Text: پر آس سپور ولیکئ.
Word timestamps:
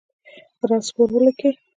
پر 0.59 0.69
آس 0.75 0.83
سپور 0.87 1.09
ولیکئ. 1.13 1.49